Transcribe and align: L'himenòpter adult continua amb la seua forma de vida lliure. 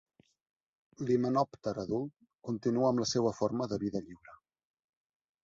L'himenòpter 1.09 1.73
adult 1.81 2.15
continua 2.49 2.89
amb 2.95 3.03
la 3.05 3.09
seua 3.11 3.35
forma 3.43 3.69
de 3.75 3.81
vida 3.87 4.03
lliure. 4.09 4.37